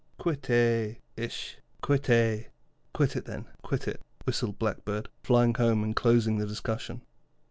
[0.17, 2.45] 'Quit eh, eisht, quit eh.'
[2.91, 7.03] 'Quit it, then, quit it,' whistled Blackbird, flying home and closing the discussion.